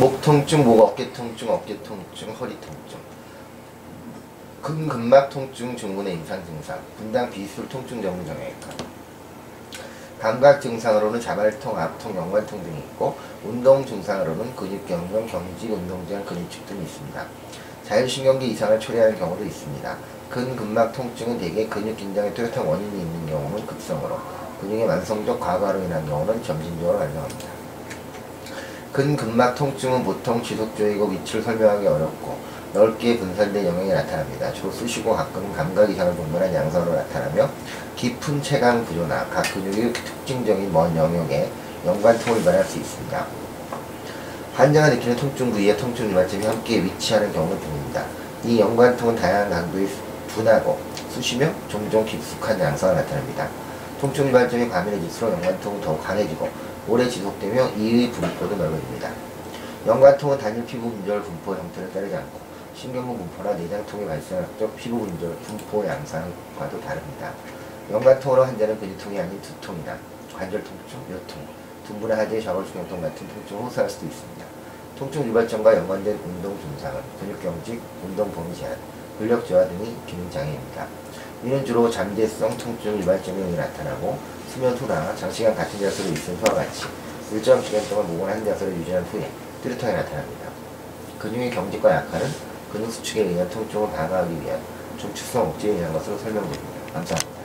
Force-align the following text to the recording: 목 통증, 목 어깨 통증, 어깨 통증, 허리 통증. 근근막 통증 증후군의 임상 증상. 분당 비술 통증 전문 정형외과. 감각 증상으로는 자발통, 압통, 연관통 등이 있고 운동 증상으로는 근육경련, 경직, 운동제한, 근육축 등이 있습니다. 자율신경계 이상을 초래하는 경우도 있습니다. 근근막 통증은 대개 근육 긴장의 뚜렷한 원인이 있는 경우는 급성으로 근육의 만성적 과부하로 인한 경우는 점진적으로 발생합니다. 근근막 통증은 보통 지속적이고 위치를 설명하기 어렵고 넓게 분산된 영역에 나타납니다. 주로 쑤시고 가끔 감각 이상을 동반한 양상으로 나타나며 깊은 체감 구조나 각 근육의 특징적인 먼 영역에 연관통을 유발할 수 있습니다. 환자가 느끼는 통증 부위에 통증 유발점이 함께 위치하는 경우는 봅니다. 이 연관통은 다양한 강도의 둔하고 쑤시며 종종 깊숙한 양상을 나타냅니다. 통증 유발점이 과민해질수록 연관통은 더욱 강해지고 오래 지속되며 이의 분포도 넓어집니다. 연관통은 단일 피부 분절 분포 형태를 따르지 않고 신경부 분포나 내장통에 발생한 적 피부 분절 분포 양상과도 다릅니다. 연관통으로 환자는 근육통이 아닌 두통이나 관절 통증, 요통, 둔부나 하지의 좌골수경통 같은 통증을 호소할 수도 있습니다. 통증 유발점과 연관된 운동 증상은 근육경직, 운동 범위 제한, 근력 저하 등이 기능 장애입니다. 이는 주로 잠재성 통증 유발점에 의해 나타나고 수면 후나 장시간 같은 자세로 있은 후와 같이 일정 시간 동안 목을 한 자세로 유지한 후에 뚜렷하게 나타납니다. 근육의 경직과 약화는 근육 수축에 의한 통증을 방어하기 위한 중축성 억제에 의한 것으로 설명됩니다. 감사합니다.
목 0.00 0.18
통증, 0.22 0.64
목 0.64 0.80
어깨 0.80 1.12
통증, 1.12 1.50
어깨 1.50 1.76
통증, 1.82 2.30
허리 2.30 2.58
통증. 2.58 2.98
근근막 4.62 5.28
통증 5.28 5.76
증후군의 5.76 6.14
임상 6.14 6.42
증상. 6.46 6.78
분당 6.96 7.28
비술 7.28 7.68
통증 7.68 8.00
전문 8.00 8.24
정형외과. 8.24 8.68
감각 10.18 10.62
증상으로는 10.62 11.20
자발통, 11.20 11.78
압통, 11.78 12.16
연관통 12.16 12.62
등이 12.62 12.78
있고 12.78 13.14
운동 13.44 13.84
증상으로는 13.84 14.56
근육경련, 14.56 15.26
경직, 15.26 15.70
운동제한, 15.70 16.24
근육축 16.24 16.64
등이 16.64 16.82
있습니다. 16.82 17.26
자율신경계 17.84 18.46
이상을 18.46 18.80
초래하는 18.80 19.18
경우도 19.18 19.44
있습니다. 19.44 19.96
근근막 20.30 20.94
통증은 20.94 21.38
대개 21.38 21.66
근육 21.66 21.98
긴장의 21.98 22.32
뚜렷한 22.32 22.64
원인이 22.64 23.02
있는 23.02 23.26
경우는 23.26 23.66
급성으로 23.66 24.18
근육의 24.62 24.86
만성적 24.86 25.38
과부하로 25.38 25.80
인한 25.80 26.06
경우는 26.08 26.42
점진적으로 26.42 27.00
발생합니다. 27.00 27.59
근근막 28.92 29.54
통증은 29.54 30.02
보통 30.02 30.42
지속적이고 30.42 31.06
위치를 31.06 31.42
설명하기 31.42 31.86
어렵고 31.86 32.36
넓게 32.72 33.18
분산된 33.18 33.64
영역에 33.64 33.94
나타납니다. 33.94 34.52
주로 34.52 34.70
쑤시고 34.72 35.14
가끔 35.14 35.52
감각 35.52 35.88
이상을 35.88 36.16
동반한 36.16 36.52
양상으로 36.52 36.94
나타나며 36.94 37.48
깊은 37.96 38.42
체감 38.42 38.84
구조나 38.84 39.26
각 39.26 39.42
근육의 39.54 39.92
특징적인 39.92 40.72
먼 40.72 40.96
영역에 40.96 41.50
연관통을 41.86 42.40
유발할 42.40 42.64
수 42.64 42.78
있습니다. 42.78 43.26
환자가 44.54 44.88
느끼는 44.90 45.16
통증 45.16 45.52
부위에 45.52 45.76
통증 45.76 46.10
유발점이 46.10 46.44
함께 46.44 46.82
위치하는 46.82 47.32
경우는 47.32 47.58
봅니다. 47.58 48.04
이 48.44 48.58
연관통은 48.58 49.14
다양한 49.16 49.50
강도의 49.50 49.88
둔하고 50.34 50.78
쑤시며 51.10 51.48
종종 51.68 52.04
깊숙한 52.04 52.58
양상을 52.58 52.94
나타냅니다. 52.96 53.48
통증 54.00 54.28
유발점이 54.28 54.70
과민해질수록 54.70 55.34
연관통은 55.34 55.82
더욱 55.82 56.02
강해지고 56.02 56.48
오래 56.88 57.06
지속되며 57.06 57.68
이의 57.76 58.10
분포도 58.10 58.56
넓어집니다. 58.56 59.10
연관통은 59.86 60.38
단일 60.38 60.64
피부 60.64 60.90
분절 60.90 61.20
분포 61.20 61.54
형태를 61.54 61.92
따르지 61.92 62.16
않고 62.16 62.40
신경부 62.74 63.14
분포나 63.18 63.52
내장통에 63.52 64.06
발생한 64.06 64.46
적 64.58 64.74
피부 64.74 65.00
분절 65.00 65.36
분포 65.40 65.86
양상과도 65.86 66.80
다릅니다. 66.80 67.34
연관통으로 67.90 68.46
환자는 68.46 68.80
근육통이 68.80 69.20
아닌 69.20 69.38
두통이나 69.42 69.98
관절 70.34 70.64
통증, 70.64 70.98
요통, 71.12 71.46
둔부나 71.86 72.16
하지의 72.16 72.42
좌골수경통 72.42 73.02
같은 73.02 73.28
통증을 73.28 73.64
호소할 73.64 73.90
수도 73.90 74.06
있습니다. 74.06 74.46
통증 74.98 75.28
유발점과 75.28 75.76
연관된 75.76 76.18
운동 76.24 76.58
증상은 76.58 77.02
근육경직, 77.20 77.82
운동 78.02 78.32
범위 78.32 78.56
제한, 78.56 78.78
근력 79.18 79.46
저하 79.46 79.68
등이 79.68 79.94
기능 80.06 80.30
장애입니다. 80.30 80.86
이는 81.42 81.64
주로 81.64 81.90
잠재성 81.90 82.56
통증 82.58 82.98
유발점에 82.98 83.38
의해 83.38 83.56
나타나고 83.56 84.18
수면 84.52 84.76
후나 84.76 85.14
장시간 85.16 85.54
같은 85.54 85.80
자세로 85.80 86.10
있은 86.12 86.36
후와 86.36 86.56
같이 86.56 86.84
일정 87.32 87.62
시간 87.62 87.88
동안 87.88 88.08
목을 88.08 88.30
한 88.30 88.44
자세로 88.44 88.70
유지한 88.72 89.02
후에 89.04 89.30
뚜렷하게 89.62 89.92
나타납니다. 89.92 90.50
근육의 91.18 91.50
경직과 91.50 91.94
약화는 91.94 92.26
근육 92.72 92.92
수축에 92.92 93.22
의한 93.22 93.48
통증을 93.48 93.90
방어하기 93.92 94.42
위한 94.42 94.60
중축성 94.98 95.48
억제에 95.48 95.72
의한 95.72 95.92
것으로 95.92 96.18
설명됩니다. 96.18 96.62
감사합니다. 96.92 97.39